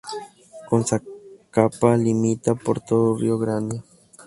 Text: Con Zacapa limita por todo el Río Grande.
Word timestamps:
Con 0.67 0.81
Zacapa 0.87 1.95
limita 1.95 2.55
por 2.55 2.79
todo 2.81 3.13
el 3.17 3.21
Río 3.21 3.37
Grande. 3.37 3.83